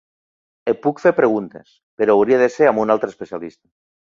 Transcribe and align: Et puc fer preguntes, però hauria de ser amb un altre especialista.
Et 0.71 0.79
puc 0.85 1.01
fer 1.03 1.11
preguntes, 1.19 1.69
però 2.01 2.17
hauria 2.21 2.41
de 2.45 2.51
ser 2.57 2.71
amb 2.71 2.85
un 2.87 2.95
altre 2.95 3.15
especialista. 3.17 3.63